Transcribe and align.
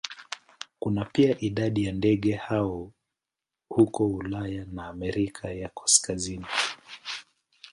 Kuna 0.79 1.05
pia 1.13 1.37
idadi 1.39 1.83
ya 1.85 1.91
ndege 1.91 2.35
hao 2.35 2.91
huko 3.69 4.07
Ulaya 4.07 4.65
na 4.65 4.87
Amerika 4.87 5.51
ya 5.51 5.69
Kaskazini. 5.69 6.45